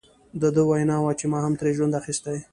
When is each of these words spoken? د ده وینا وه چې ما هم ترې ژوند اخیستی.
د 0.41 0.43
ده 0.55 0.61
وینا 0.69 0.97
وه 1.03 1.11
چې 1.19 1.25
ما 1.31 1.39
هم 1.45 1.53
ترې 1.59 1.71
ژوند 1.77 1.93
اخیستی. 2.01 2.37